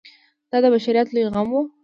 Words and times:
دا 0.51 0.57
د 0.63 0.65
بشریت 0.73 1.07
لوی 1.11 1.25
غم 1.33 1.49
و. 1.51 1.55